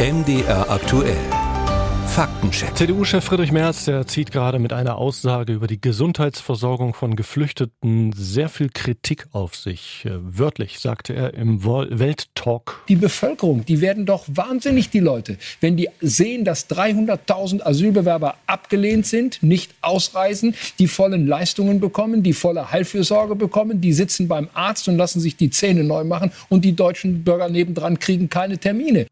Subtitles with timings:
[0.00, 1.16] MDR aktuell.
[2.06, 2.76] Faktencheck.
[2.76, 8.48] CDU-Chef Friedrich Merz, der zieht gerade mit einer Aussage über die Gesundheitsversorgung von Geflüchteten sehr
[8.48, 10.04] viel Kritik auf sich.
[10.04, 12.80] Äh, wörtlich sagte er im Welttalk.
[12.88, 19.04] Die Bevölkerung, die werden doch wahnsinnig, die Leute, wenn die sehen, dass 300.000 Asylbewerber abgelehnt
[19.04, 24.86] sind, nicht ausreisen, die vollen Leistungen bekommen, die volle Heilfürsorge bekommen, die sitzen beim Arzt
[24.86, 29.08] und lassen sich die Zähne neu machen und die deutschen Bürger nebendran kriegen keine Termine.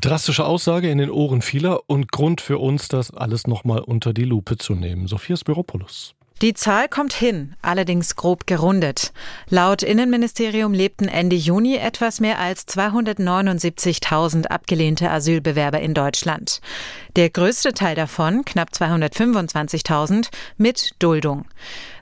[0.00, 4.24] Drastische Aussage in den Ohren vieler und Grund für uns, das alles nochmal unter die
[4.24, 5.06] Lupe zu nehmen.
[5.06, 6.16] Sophia Spiropoulos.
[6.42, 9.14] Die Zahl kommt hin, allerdings grob gerundet.
[9.48, 16.60] Laut Innenministerium lebten Ende Juni etwas mehr als 279.000 abgelehnte Asylbewerber in Deutschland.
[17.16, 20.28] Der größte Teil davon, knapp 225.000,
[20.58, 21.46] mit Duldung.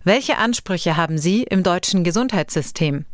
[0.02, 3.04] Welche Ansprüche haben Sie im deutschen Gesundheitssystem?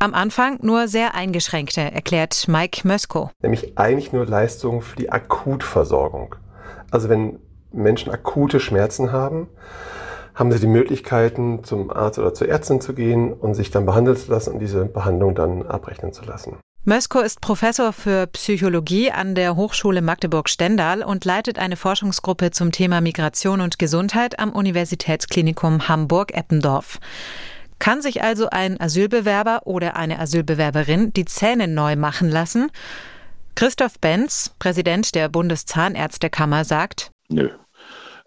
[0.00, 3.30] Am Anfang nur sehr eingeschränkte, erklärt Mike Mösko.
[3.42, 6.36] Nämlich eigentlich nur Leistungen für die Akutversorgung.
[6.92, 7.40] Also wenn
[7.72, 9.48] Menschen akute Schmerzen haben,
[10.36, 14.16] haben sie die Möglichkeiten, zum Arzt oder zur Ärztin zu gehen und sich dann behandeln
[14.16, 16.58] zu lassen und diese Behandlung dann abrechnen zu lassen.
[16.84, 23.00] Mösko ist Professor für Psychologie an der Hochschule Magdeburg-Stendal und leitet eine Forschungsgruppe zum Thema
[23.00, 27.00] Migration und Gesundheit am Universitätsklinikum Hamburg-Eppendorf.
[27.88, 32.70] Kann sich also ein Asylbewerber oder eine Asylbewerberin die Zähne neu machen lassen?
[33.54, 37.48] Christoph Benz, Präsident der Bundeszahnärztekammer, sagt, Nö.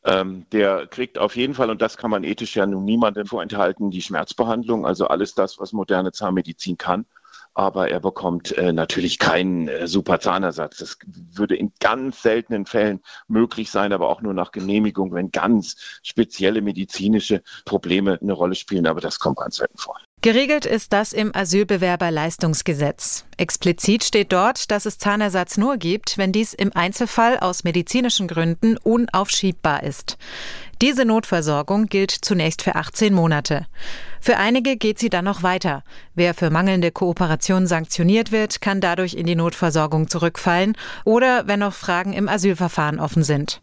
[0.04, 3.92] Ähm, der kriegt auf jeden Fall, und das kann man ethisch ja nun niemandem vorenthalten,
[3.92, 7.06] die Schmerzbehandlung, also alles das, was moderne Zahnmedizin kann
[7.53, 10.77] aber er bekommt äh, natürlich keinen äh, super Zahnersatz.
[10.77, 15.99] Das würde in ganz seltenen Fällen möglich sein, aber auch nur nach Genehmigung, wenn ganz
[16.03, 19.97] spezielle medizinische Probleme eine Rolle spielen, aber das kommt ganz selten vor.
[20.23, 23.25] Geregelt ist das im Asylbewerberleistungsgesetz.
[23.38, 28.77] Explizit steht dort, dass es Zahnersatz nur gibt, wenn dies im Einzelfall aus medizinischen Gründen
[28.77, 30.19] unaufschiebbar ist.
[30.80, 33.65] Diese Notversorgung gilt zunächst für 18 Monate.
[34.20, 35.83] Für einige geht sie dann noch weiter.
[36.14, 41.73] Wer für mangelnde Kooperation sanktioniert wird, kann dadurch in die Notversorgung zurückfallen oder wenn noch
[41.73, 43.59] Fragen im Asylverfahren offen sind.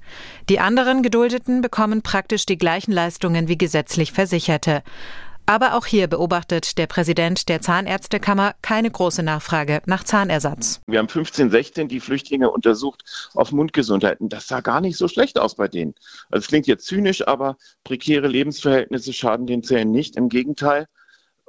[0.48, 4.82] Die anderen Geduldeten bekommen praktisch die gleichen Leistungen wie gesetzlich Versicherte.
[5.48, 10.82] Aber auch hier beobachtet der Präsident der Zahnärztekammer keine große Nachfrage nach Zahnersatz.
[10.86, 14.20] Wir haben 15, 16 die Flüchtlinge untersucht auf Mundgesundheit.
[14.20, 15.94] Und das sah gar nicht so schlecht aus bei denen.
[16.30, 20.16] Also es klingt jetzt zynisch, aber prekäre Lebensverhältnisse schaden den Zähnen nicht.
[20.16, 20.86] Im Gegenteil.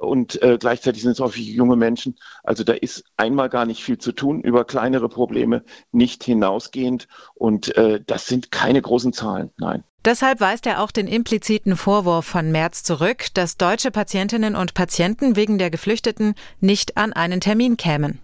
[0.00, 2.16] Und äh, gleichzeitig sind es häufig junge Menschen.
[2.42, 5.62] Also da ist einmal gar nicht viel zu tun, über kleinere Probleme
[5.92, 7.06] nicht hinausgehend.
[7.34, 9.84] Und äh, das sind keine großen Zahlen, nein.
[10.06, 15.36] Deshalb weist er auch den impliziten Vorwurf von März zurück, dass deutsche Patientinnen und Patienten
[15.36, 18.20] wegen der Geflüchteten nicht an einen Termin kämen.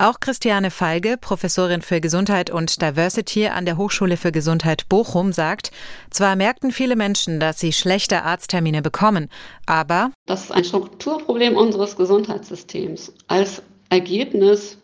[0.00, 5.72] Auch Christiane Feige, Professorin für Gesundheit und Diversity an der Hochschule für Gesundheit Bochum, sagt,
[6.08, 9.28] zwar merkten viele Menschen, dass sie schlechte Arzttermine bekommen,
[9.66, 14.78] aber das ist ein Strukturproblem unseres Gesundheitssystems als Ergebnis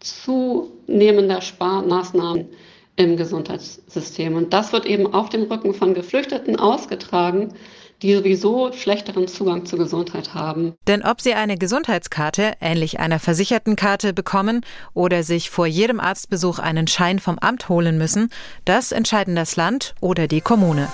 [0.00, 2.48] zunehmender Sparmaßnahmen
[2.96, 4.34] im Gesundheitssystem.
[4.34, 7.54] Und das wird eben auf dem Rücken von Geflüchteten ausgetragen,
[8.02, 10.74] die sowieso schlechteren Zugang zur Gesundheit haben.
[10.86, 14.60] Denn ob sie eine Gesundheitskarte, ähnlich einer Versichertenkarte, bekommen
[14.94, 18.30] oder sich vor jedem Arztbesuch einen Schein vom Amt holen müssen,
[18.64, 20.88] das entscheiden das Land oder die Kommune.